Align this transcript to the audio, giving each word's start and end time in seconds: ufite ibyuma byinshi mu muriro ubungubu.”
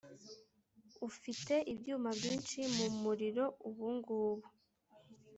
ufite 1.07 1.55
ibyuma 1.73 2.09
byinshi 2.17 2.59
mu 2.75 2.85
muriro 3.01 3.45
ubungubu.” 3.67 4.45